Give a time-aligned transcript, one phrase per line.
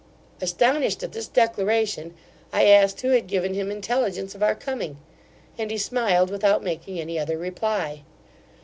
[0.41, 2.15] Astonished at this declaration,
[2.51, 4.97] I asked who had given him intelligence of our coming?
[5.59, 8.01] and he smiled without making any other reply.